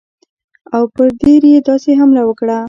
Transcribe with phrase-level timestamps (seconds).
[0.75, 2.57] او پر دیر یې داسې حمله وکړه.